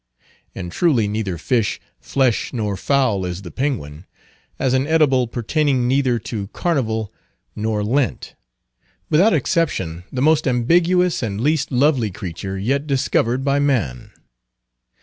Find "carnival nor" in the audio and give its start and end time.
6.47-7.83